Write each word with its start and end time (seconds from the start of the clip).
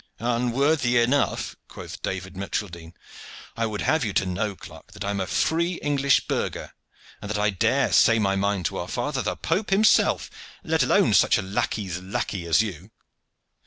"Unworthy 0.17 0.97
enough!" 0.97 1.55
quoth 1.67 2.01
David 2.01 2.33
Micheldene. 2.35 2.93
"I 3.55 3.67
would 3.67 3.81
have 3.81 4.03
you 4.03 4.13
to 4.13 4.25
know, 4.25 4.55
clerk, 4.55 4.93
that 4.93 5.05
I 5.05 5.11
am 5.11 5.19
a 5.19 5.27
free 5.27 5.73
English 5.75 6.25
burgher, 6.27 6.73
and 7.21 7.29
that 7.29 7.37
I 7.37 7.51
dare 7.51 7.93
say 7.93 8.17
my 8.17 8.35
mind 8.35 8.65
to 8.65 8.77
our 8.79 8.87
father 8.87 9.21
the 9.21 9.35
Pope 9.35 9.69
himself, 9.69 10.31
let 10.63 10.81
alone 10.81 11.13
such 11.13 11.37
a 11.37 11.43
lacquey's 11.43 11.99
lacquey 12.01 12.47
as 12.47 12.63
you!" 12.63 12.89